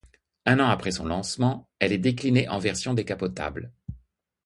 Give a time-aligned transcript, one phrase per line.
[0.47, 3.71] Un an après son lancement, elle est déclinée en version décapotable.